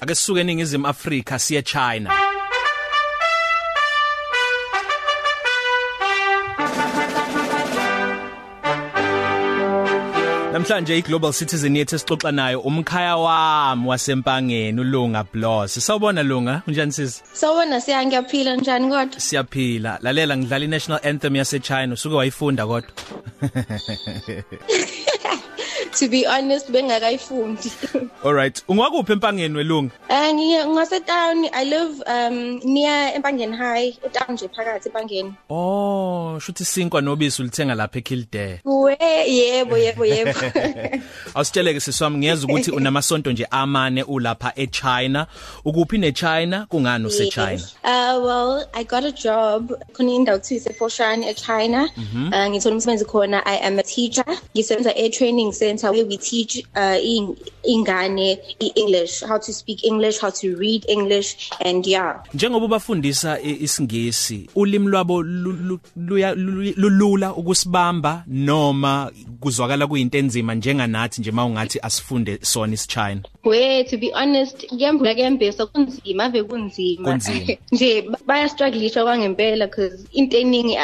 ake 0.00 0.14
sisuke 0.14 0.40
eningizimu 0.40 0.86
Afrika 0.86 1.38
siye 1.38 1.62
China 1.62 2.10
Namhlanje 10.52 10.98
iGlobal 10.98 11.32
Citizen 11.32 11.76
yethu 11.76 11.98
sixoxa 11.98 12.30
nayo 12.32 12.60
umkhaya 12.60 13.16
wami 13.16 13.88
wasempangeni 13.88 14.80
uLunga 14.80 15.24
Bloss. 15.32 15.78
Sawubona 15.86 16.22
Lunga, 16.22 16.62
unjani 16.66 16.92
sisi? 16.92 17.22
Sawubona 17.32 17.80
siya 17.80 18.06
ngiyaphila 18.06 18.56
njani 18.56 18.88
kodwa? 18.88 19.20
Siyaphila. 19.20 19.98
Lalela 20.02 20.36
ngidlala 20.36 20.64
iNational 20.64 21.00
Anthem 21.04 21.36
yase 21.36 21.60
China, 21.60 21.94
usuke 21.94 22.14
wayifunda 22.14 22.66
kodwa. 22.66 22.90
to 25.98 26.08
be 26.08 26.26
honest 26.26 26.70
bengakayifundi. 26.72 27.70
Alright, 28.24 28.62
ungwakuphi 28.68 29.12
empangeni 29.12 29.56
welunga? 29.56 29.90
Eh 30.08 30.34
ngiye 30.34 30.66
ngase 30.66 31.00
town 31.00 31.48
I 31.52 31.64
live 31.64 32.02
um 32.06 32.60
near 32.64 33.12
Empangeni 33.14 33.56
High 33.56 33.88
etown 34.04 34.34
nje 34.34 34.48
phakathi 34.48 34.88
empangeni. 34.88 35.34
Oh, 35.50 36.38
shuthi 36.40 36.64
sinkwa 36.64 37.00
nobisi 37.00 37.42
ulithenga 37.42 37.74
lapha 37.74 37.98
eKildare. 37.98 38.60
We 38.64 38.96
yebo 39.26 39.78
yebo 39.78 40.04
yebo. 40.06 40.40
Awusitsheleke 41.34 41.80
siswami 41.80 42.18
ngiyeza 42.18 42.46
ukuthi 42.46 42.70
unamasonto 42.78 43.32
nje 43.32 43.46
amane 43.50 44.02
ulapha 44.02 44.52
eChina. 44.56 45.26
Ukuphi 45.64 45.98
neChina? 45.98 46.66
Kungani 46.66 47.06
useChina? 47.06 47.62
Uh 47.84 48.20
well 48.24 48.64
I 48.74 48.84
got 48.84 49.04
a 49.04 49.12
job. 49.12 49.72
Khona 49.92 50.10
indawo 50.10 50.38
thise 50.38 50.68
Foshan 50.78 51.24
eChina. 51.24 51.88
Uh 51.96 52.48
ngithola 52.50 52.74
umsebenzi 52.76 53.04
khona. 53.04 53.42
I 53.44 53.56
am 53.56 53.78
a 53.78 53.82
teacher. 53.82 54.24
Ngisebenza 54.54 54.92
e 54.96 55.10
training 55.10 55.52
center 55.52 55.79
where 55.88 56.04
we 56.04 56.16
teach 56.16 56.64
uh 56.76 56.96
ingane 57.64 58.38
English 58.74 59.22
how 59.22 59.38
to 59.38 59.52
speak 59.52 59.84
English 59.84 60.20
how 60.20 60.30
to 60.30 60.56
read 60.56 60.84
English 60.88 61.50
and 61.64 61.86
yeah 61.86 62.22
Njengoba 62.34 62.68
bafundisa 62.68 63.40
isingisi, 63.40 64.50
ulimi 64.54 64.88
lwabo 64.88 65.22
lulula 66.76 67.34
ukusibamba 67.34 68.24
noma 68.26 69.10
kuzwakala 69.40 69.86
kuyinto 69.86 70.18
enzima 70.18 70.54
njenganathi 70.54 71.20
nje 71.20 71.30
mawungathi 71.30 71.78
asifunde 71.82 72.38
sona 72.42 72.74
isichina. 72.74 73.22
We 73.44 73.84
to 73.84 73.96
be 73.98 74.10
honest 74.14 74.66
kuyambula 74.66 75.14
kuyambesa 75.14 75.66
kunzima 75.66 76.24
ave 76.24 76.42
kunzima. 76.42 77.20
Nje 77.72 78.10
baya 78.26 78.48
struggleisha 78.48 79.04
kwangempela 79.04 79.66
because 79.66 80.04
into 80.12 80.36
eningi 80.36 80.76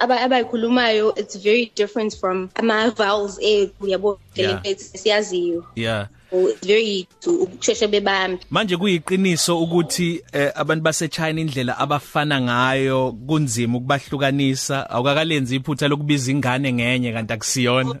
abayikhulumayo 0.00 1.18
it's 1.18 1.36
very 1.36 1.72
different 1.74 2.16
from 2.16 2.48
ama 2.54 2.90
vowels 2.90 3.38
ethu 3.40 3.86
yabo? 3.86 4.18
Lento 4.36 4.74
siyaziyo 4.74 5.64
yeah. 5.76 6.08
It's 6.32 6.66
very 6.66 7.08
to 7.20 7.30
ukusheshe 7.30 7.86
bebambe. 7.88 8.38
Manje 8.50 8.76
kuyiqiniso 8.76 9.62
ukuthi 9.62 10.22
eh, 10.32 10.52
abantu 10.54 10.82
base 10.82 11.08
China 11.08 11.40
indlela 11.40 11.78
abafana 11.78 12.40
ngayo 12.40 13.12
kunzima 13.26 13.78
ukubahlukanisa. 13.78 14.90
Awukakalenzi 14.90 15.56
iphutha 15.56 15.88
lokubiza 15.88 16.30
ingane 16.30 16.72
ngenye 16.72 17.12
kanti 17.12 17.32
akusiyona. 17.32 17.94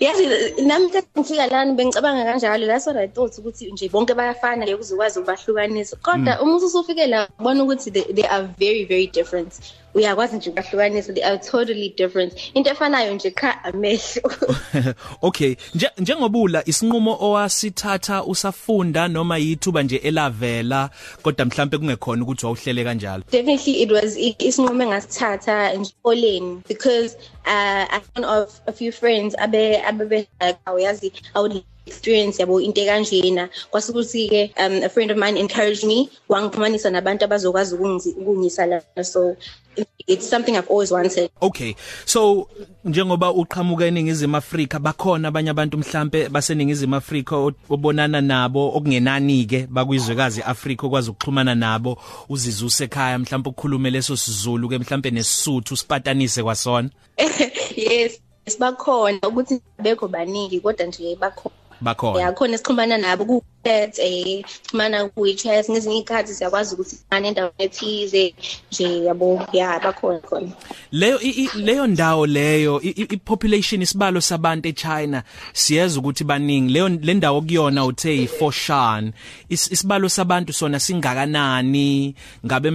Yazi 0.00 0.26
nami 0.62 0.90
ngifika 1.18 1.46
lana 1.46 1.72
bengicabanga 1.72 2.24
kanjalo. 2.24 2.66
That's 2.66 2.86
what 2.86 2.96
i 2.96 3.08
thought 3.08 3.38
ukuthi 3.38 3.72
nje 3.72 3.88
bonke 3.88 4.14
bayafana 4.14 4.66
le 4.66 4.74
ukuzokwazi 4.74 5.18
ukubahlukanisa. 5.18 5.96
Kodwa 5.96 6.40
uma 6.42 6.56
usufike 6.56 7.06
la 7.06 7.28
ubona 7.40 7.64
ukuthi 7.64 7.90
they, 7.90 8.04
they 8.12 8.24
are 8.24 8.48
very 8.58 8.84
very 8.84 9.06
different. 9.06 9.52
Uyakwazi 9.96 10.36
nje 10.36 10.50
ukahlukanisa 10.50 11.12
they 11.12 11.24
are 11.24 11.38
totally 11.38 11.94
different. 11.96 12.32
Into 12.54 12.70
efanayo 12.70 13.14
nje 13.14 13.30
cha 13.30 13.64
amehlo. 13.64 14.32
Okay 15.22 15.56
njengobula 15.98 16.62
isinqumo 16.68 17.16
owasithatha 17.20 18.24
usafunda 18.24 19.08
noma 19.08 19.38
yithuba 19.38 19.82
nje 19.82 19.96
elavela 19.96 20.90
kodwa 21.22 21.46
mhlambe 21.46 21.78
kungekhona 21.78 22.22
ukuthi 22.22 22.46
wawuhlele 22.46 22.84
kanjalo? 22.84 23.24
Definitely 23.30 23.82
it 23.82 23.92
was 23.92 24.16
isinqumo 24.16 24.82
engasithatha 24.82 25.78
ngikoleni 25.78 26.62
because 26.68 27.16
uh 27.46 27.86
i 27.90 28.00
one 28.16 28.24
of 28.24 28.60
a 28.66 28.72
few 28.72 28.92
friends 28.92 29.34
abe 29.38 29.82
abe 29.82 30.28
awuyazi 30.66 31.12
i 31.34 31.40
would 31.40 31.62
experience 31.86 32.42
yabo 32.42 32.60
into 32.60 32.84
kanjena 32.84 33.48
kwasukuthi 33.70 34.28
ke 34.28 34.52
um 34.58 34.82
a 34.82 34.88
friend 34.88 35.10
of 35.10 35.16
mine 35.16 35.36
encouraged 35.36 35.84
me 35.84 36.08
wangixhumanisa 36.28 36.90
nabantu 36.90 37.24
abazokwazi 37.24 37.74
ukungisa 37.74 38.66
la. 38.66 38.82
So 39.02 39.36
it's 40.06 40.28
something 40.28 40.56
I've 40.56 40.68
always 40.68 40.90
wanted. 40.90 41.30
Okay 41.42 41.74
so 42.04 42.48
njengoba 42.84 43.32
uqhamuka 43.32 43.86
eningizimu 43.86 44.36
Afrika 44.36 44.78
bakhona 44.78 45.28
abanye 45.28 45.50
abantu 45.50 45.78
mhlambe 45.78 46.28
baseningizimu 46.28 46.96
Afrika 46.96 47.36
obonana 47.70 48.20
nabo 48.20 48.68
okungenani 48.68 49.44
ke 49.46 49.66
bakwizwekazi 49.66 50.42
Afrika 50.42 50.86
okwazi 50.86 51.10
ukuxhumana 51.10 51.54
nabo 51.54 51.98
uzizuse 52.28 52.84
ekhaya 52.84 53.18
mhlambe 53.18 53.48
ukukhulume 53.50 53.90
leso 53.90 54.16
sizulu 54.16 54.68
ke 54.68 54.78
mhlambe 54.78 55.10
nesisuthu 55.10 55.74
usipatanise 55.74 56.42
kwasona? 56.42 56.90
Yes 57.76 58.20
sibakhona 58.46 59.28
ukuthi 59.28 59.60
bekho 59.82 60.08
baningi 60.08 60.60
kodwa 60.60 60.86
nje 60.86 61.16
bakhona. 61.16 61.65
Bakhona. 61.80 62.20
Yeah 62.20 62.34
khona 62.34 62.58
sikhumana 62.58 62.98
nabo 62.98 63.24
ku 63.24 63.42
chat 63.64 63.98
eh 63.98 64.42
xhumana 64.68 65.08
ku 65.14 65.26
chat 65.34 65.68
ngezinye 65.70 65.98
ikhathi 65.98 66.34
siyakwazi 66.34 66.74
ukuthi 66.74 66.96
ngane 67.08 67.28
endaweni 67.28 67.64
ethize 67.64 68.34
nje 68.72 69.04
yabo 69.04 69.46
yeah 69.52 69.80
bakhona 69.82 70.20
khona. 70.20 70.52
Leyo 70.92 71.18
leyo 71.54 71.86
ndawo 71.86 72.26
leyo 72.26 72.80
i-population 72.82 73.82
isibalo 73.82 74.20
sabantu 74.20 74.68
eChina 74.68 75.22
siyeza 75.52 76.00
ukuthi 76.00 76.24
baningi. 76.24 76.72
Leyo 76.72 76.88
le 76.88 77.14
ndawo 77.14 77.40
kuyona 77.40 77.84
uthe 77.84 78.22
iFoshan 78.22 79.12
isibalo 79.48 80.08
sabantu 80.08 80.52
sona 80.52 80.80
singakanani? 80.80 82.14
Ngabe 82.46 82.72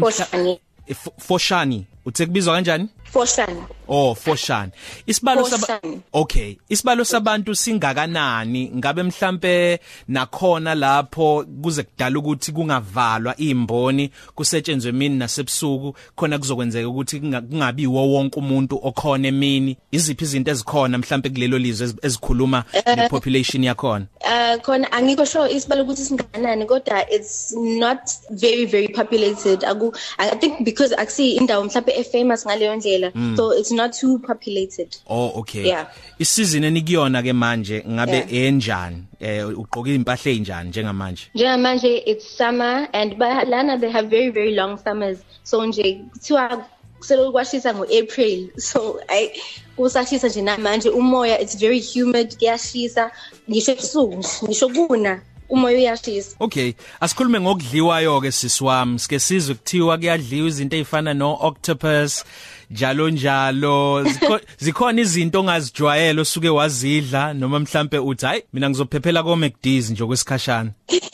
Foshani 1.17 1.85
uthe 2.05 2.25
kubizwa 2.25 2.55
kanjani? 2.55 2.89
Foshan 3.13 3.67
Oh 3.87 4.15
Foshan 4.15 4.71
isibalo 5.07 5.45
saba 5.49 5.79
Okay. 6.13 6.57
Isibalo 6.69 7.05
sabantu 7.05 7.55
singakanani? 7.55 8.71
Ngabe 8.75 9.03
mhlambe 9.03 9.79
nakhona 10.07 10.75
lapho 10.75 11.45
kuze 11.63 11.83
kudala 11.83 12.19
ukuthi 12.19 12.51
kungavalwa 12.51 13.35
izimboni 13.37 14.11
kusetshenzwe 14.35 14.89
emini 14.89 15.17
nasebusuku 15.17 15.95
khona 16.15 16.37
kuzokwenzeka 16.37 16.89
ukuthi 16.89 17.19
kungabi 17.19 17.87
wo 17.87 18.07
wonke 18.07 18.39
umuntu 18.39 18.79
okhona 18.83 19.27
emini? 19.27 19.77
Iziphi 19.91 20.23
izinto 20.23 20.51
ezikhona 20.51 20.97
mhlambe 20.97 21.29
kulelo 21.29 21.57
lizwe 21.57 21.93
ezikhuluma 22.01 22.63
nepopulation 22.95 23.63
yakhona? 23.63 24.05
Uh 24.21 24.61
khona 24.61 24.91
angikho 24.91 25.25
sure 25.25 25.51
isibalo 25.51 25.83
ukuthi 25.83 26.03
singakanani 26.05 26.65
kodwa 26.65 27.05
it's 27.11 27.53
not 27.55 27.99
very 28.31 28.65
very 28.65 28.87
populated. 28.87 29.63
Aku 29.63 29.93
I 30.17 30.35
think 30.35 30.63
because 30.63 30.95
akusi 30.95 31.35
indawo 31.37 31.63
mhlambe 31.63 31.91
efamous 31.91 32.45
ngaleyo 32.45 32.75
ndlela. 32.75 33.00
So 33.35 33.51
it's 33.51 33.71
not 33.71 33.93
too 33.93 34.19
populated. 34.19 34.97
Oh 35.07 35.39
okay. 35.39 35.67
Yeah. 35.67 35.87
isizini 36.19 36.67
enikuyona 36.67 37.23
ke 37.23 37.33
manje 37.33 37.83
ngabe 37.89 38.25
enjani? 38.29 39.03
Eh 39.19 39.47
ugqoka 39.47 39.89
impahla 39.89 40.31
enjani 40.31 40.69
njengamanje? 40.69 41.23
Njengamanje 41.35 42.03
it's 42.05 42.37
summer 42.37 42.87
and 42.93 43.17
lana 43.19 43.77
they 43.77 43.89
have 43.91 44.09
very 44.09 44.29
very 44.29 44.55
long 44.55 44.77
summers. 44.77 45.17
So 45.43 45.65
nje 45.65 46.01
kuthiwa 46.13 46.65
selo 46.99 47.31
kwashisa 47.31 47.73
ngoApril. 47.73 48.59
So 48.59 48.99
i 49.09 49.31
kusashisa 49.77 50.27
nje 50.27 50.41
namanje. 50.41 50.89
Umoya 50.89 51.41
it's 51.41 51.55
very 51.55 51.81
humid 51.81 52.37
kuyashisa. 52.37 53.11
Ngisho 53.49 53.71
ebusuku 53.71 54.17
ngisho 54.45 54.69
kuna. 54.69 55.21
Umoya 55.51 55.77
uyashisa 55.77 56.35
okay 56.39 56.73
asikhulume 56.99 57.39
ngokudliwayo 57.39 58.21
ke 58.21 58.31
sisiwami 58.31 58.99
sike 58.99 59.19
sizwe 59.19 59.55
kuthiwa 59.55 59.97
kuyadliwa 59.97 60.47
izinto 60.47 60.75
ezifana 60.77 61.13
no 61.13 61.37
octopus 61.41 62.25
njalo. 62.71 63.09
Njalo 63.09 64.05
zikhona 64.63 65.01
izinto 65.01 65.39
ongazijwayela 65.39 66.21
osuke 66.21 66.49
wazidla 66.49 67.33
noma 67.33 67.59
mhlambe 67.59 67.97
uthi 67.99 68.25
hayi 68.25 68.43
mina 68.53 68.69
ngizophephela 68.69 69.23
ko 69.23 69.35
McD's 69.35 69.89
nje 69.89 70.05
kwesikhashana 70.05 70.71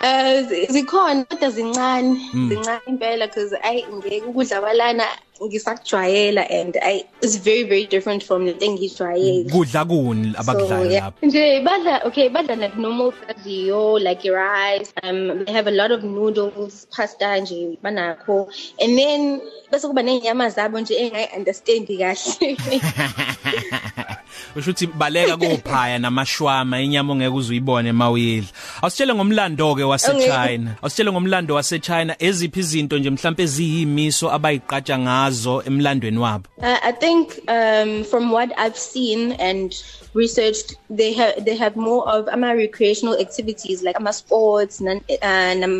Eh 0.00 0.68
zikhona 0.70 1.24
kodwa 1.24 1.50
zincane 1.50 2.30
zincane 2.32 2.80
impela 2.86 3.26
because 3.26 3.54
ay 3.62 3.82
ngeke 3.82 4.26
ukudla 4.26 4.60
kwalana 4.60 5.04
ngisakujwayela 5.42 6.50
and 6.50 6.76
i 6.82 7.04
it's 7.22 7.36
very 7.36 7.64
very 7.64 7.86
different 7.86 8.22
from 8.22 8.46
the 8.46 8.52
thing 8.52 8.78
ngijwayele 8.78 9.50
kudla 9.50 9.84
kuni 9.84 10.34
abakudlayo 10.38 10.90
lapha 10.90 11.26
nje 11.26 11.60
badla 11.60 12.02
okay 12.04 12.28
badla 12.28 12.56
like 12.56 12.76
normal 12.76 13.12
fazio 13.12 13.98
like 13.98 14.24
rice 14.30 14.92
um 15.02 15.44
they 15.44 15.54
have 15.54 15.66
a 15.66 15.74
lot 15.74 15.94
of 15.94 16.02
noodles 16.04 16.86
pasta 16.96 17.40
nje 17.40 17.78
banakho. 17.82 18.48
And 18.80 18.98
then 18.98 19.40
bese 19.72 19.86
kuba 19.86 20.02
nenyama 20.02 20.50
zabo 20.50 20.80
nje 20.80 20.94
engayi 20.94 21.28
understand 21.36 21.88
kahle. 21.88 22.56
usho 24.56 24.70
ukuthi 24.70 24.86
baleka 24.86 25.36
kophaya 25.36 25.98
namashwama 25.98 26.80
inyama 26.80 27.12
ongeke 27.12 27.34
uzuyibone 27.34 27.92
mawuyidla 27.92 28.48
awusitshele 28.82 29.14
ngomlando 29.14 29.74
ke 29.74 29.84
waseChina 29.84 30.76
awusitshele 30.82 31.12
ngomlando 31.12 31.54
waseChina 31.54 32.16
eziphi 32.18 32.60
izinto 32.60 32.98
nje 32.98 33.10
mhlawumbe 33.10 33.42
eziyimiso 33.42 34.32
abayiqatsha 34.32 34.98
ngazo 34.98 35.62
emlandweni 35.66 36.18
wabo? 36.18 36.44
Uh, 36.58 36.78
I 36.82 36.92
think 36.92 37.38
um 37.48 38.04
from 38.04 38.30
what 38.30 38.50
I've 38.58 38.78
seen 38.78 39.32
and 39.32 39.74
researched 40.22 40.68
they 40.90 41.12
have 41.20 41.34
they 41.46 41.56
have 41.56 41.74
more 41.76 42.02
of 42.14 42.28
ama 42.34 42.48
recreational 42.64 43.16
activities 43.24 43.78
like 43.86 43.96
ama 44.00 44.12
sports 44.12 44.74
and 44.80 45.00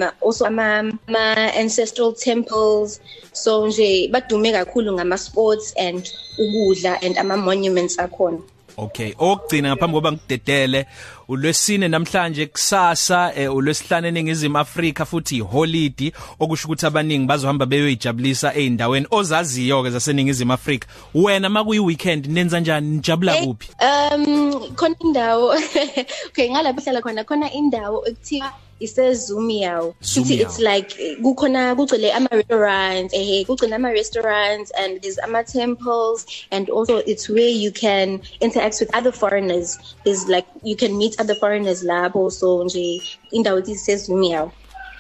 uh, 0.03 0.11
also 0.27 0.45
ama, 0.47 0.69
ama 1.09 1.25
ancestral 1.63 2.13
temples. 2.13 3.01
So 3.33 3.67
nje 3.67 4.09
badume 4.13 4.53
kakhulu 4.53 4.93
ngama 4.97 5.19
sports 5.19 5.75
and 5.77 6.03
ukudla 6.39 6.93
and 7.03 7.19
ama 7.19 7.37
monuments 7.37 7.99
akhona. 7.99 8.41
Okay 8.79 9.15
okugcina 9.19 9.69
ngaphambi 9.69 9.95
koba 9.95 10.13
ngidedele 10.13 10.87
ulwesine 11.29 11.89
namhlanje 11.89 12.47
kusasa 12.47 13.33
eh, 13.37 13.55
ulwesihlanu 13.55 14.07
eningizimu 14.07 14.59
Afrika 14.59 15.05
futhi 15.05 15.37
iholiday 15.37 16.13
okusho 16.41 16.69
ukuthi 16.69 16.87
abaningi 16.87 17.27
bazohamba 17.27 17.67
beyoyijabulisa 17.67 18.55
eindaweni 18.55 19.07
ozaziyo 19.11 19.83
ke 19.83 19.91
zaseningizimu 19.91 20.53
Afrika. 20.53 20.89
Wena 21.15 21.49
makuyi 21.49 21.81
weekend 21.81 22.27
nenza 22.27 22.61
njani? 22.61 22.89
Nijabula 22.89 23.37
eh, 23.37 23.45
kuphi? 23.45 23.69
um 23.81 24.75
khona 24.77 24.95
indawo. 25.01 25.55
Okay 26.29 26.51
ngalapho 26.51 26.81
hlala 26.81 27.03
khona 27.03 27.25
khona 27.25 27.53
indawo 27.53 28.07
ekuthiwa 28.09 28.53
isezumi 28.81 29.63
yawo 29.63 29.95
sithi 30.01 30.35
it's 30.41 30.59
like 30.59 30.89
kukhona 31.23 31.75
kugcile 31.75 32.13
ama 32.13 32.29
restaurants 32.31 33.15
eh 33.15 33.47
kugcina 33.47 33.77
ama 33.77 33.91
restaurants 33.93 34.73
and 34.81 35.01
there's 35.01 35.19
ama 35.19 35.45
temples 35.45 36.27
and 36.51 36.71
also 36.71 36.99
it's 37.07 37.29
where 37.29 37.49
you 37.65 37.71
can 37.73 38.21
interact 38.41 38.81
with 38.81 38.91
other 38.95 39.13
foreigners. 39.13 39.79
There's 40.05 40.29
like 40.29 40.47
you 40.63 40.77
can 40.77 40.97
meet 40.99 41.21
other 41.21 41.35
foreigners 41.35 41.83
lapho 41.85 42.31
so 42.33 42.65
nje 42.65 43.03
indawo 43.31 43.59
isezumi 43.59 44.31
yawo 44.31 44.53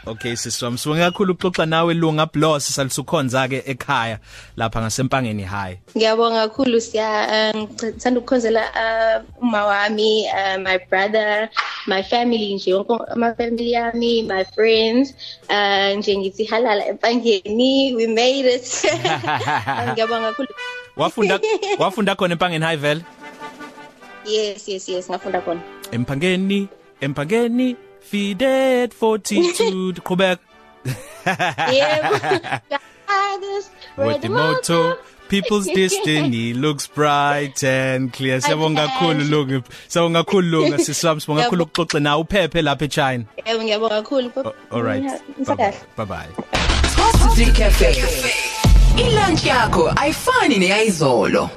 Okay 0.07 0.37
siswami 0.37 0.79
sibonge 0.79 1.01
kakhulu 1.01 1.33
ukuxoxa 1.35 1.67
nawe 1.67 1.95
lunga 1.95 2.27
Bloss 2.27 2.71
salisukhonza 2.71 3.49
ke 3.49 3.63
ekhaya 3.67 4.19
lapha 4.57 4.81
ngasempangeni 4.81 5.43
high. 5.43 5.79
Ngiyabonga 5.97 6.49
kakhulu 6.49 6.81
siya 6.81 7.53
ngithanda 7.57 8.21
ukukhonzela 8.21 8.63
uh, 8.73 9.17
uma 9.43 9.67
wami 9.67 10.25
uh, 10.31 10.57
my 10.63 10.79
brother 10.89 11.51
my 11.87 12.03
family 12.03 12.55
nje 12.55 12.71
yonke 12.71 12.95
ama 13.11 13.35
family 13.35 13.73
yami 13.73 14.23
my 14.23 14.45
friends 14.55 15.15
uh, 15.51 15.93
nje 15.99 16.17
ngithi 16.17 16.45
halala 16.45 16.87
empangeni 16.87 17.95
we 17.95 18.07
made 18.07 18.47
it. 18.47 18.65
Ngiyabonga 19.93 20.33
kakhulu. 20.33 20.49
Wafunda 20.97 21.41
wafunda 21.79 22.15
khona 22.15 22.33
empangeni 22.33 22.65
high 22.65 22.77
vele? 22.77 23.03
Yes 24.25 24.69
yes 24.69 24.89
yes 24.89 25.11
ngafunda 25.11 25.41
khona. 25.41 25.61
Empangeni 25.93 26.69
empangeni 27.01 27.77
Fidet 28.01 28.95
fortitude 28.95 30.01
qhubeka 30.03 30.39
Yebo 31.27 32.61
With 33.97 34.23
the 34.23 34.29
motto 34.29 34.97
people's 35.29 35.67
destiny 35.75 36.55
looks 36.55 36.87
bright 36.87 37.63
and 37.65 38.13
clear. 38.13 38.39
Siyabonga 38.41 38.87
kakhulu 38.89 39.25
lungu. 39.25 39.63
Siyabonga 39.89 40.25
kakhulu 40.25 40.51
lungu 40.51 40.79
siswami 40.85 41.21
sibonga 41.21 41.43
kakhulu 41.43 41.65
ukuxoxa 41.65 42.01
nawe 42.01 42.21
uphephe 42.23 42.63
lapha 42.63 42.85
eChina. 42.85 43.25
Yebo 43.47 43.63
ngiyabonga 43.65 44.03
kakhulu. 44.03 44.55
All 44.71 44.83
right. 44.83 45.05
Bye 45.97 46.05
bye 46.05 46.29
Positive 46.97 47.55
Cafe. 47.55 47.93
Ilunch 48.97 49.45
yakho 49.47 49.93
ayifani 49.97 50.59
neyizolo 50.59 51.51